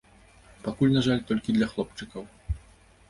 [0.67, 2.23] Пакуль, на жаль, толькі для хлопчыкаў.